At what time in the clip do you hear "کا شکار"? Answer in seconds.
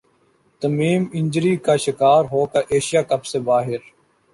1.57-2.23